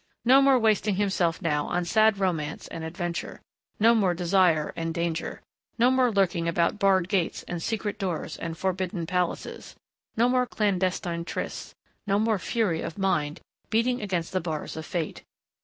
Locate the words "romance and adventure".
2.17-3.39